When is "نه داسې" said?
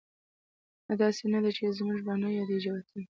0.87-1.23